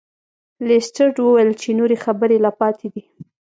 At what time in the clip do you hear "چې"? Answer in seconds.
1.61-1.69